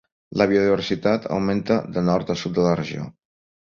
[0.41, 3.11] La biodiversitat augmenta de nord a sud de la regió.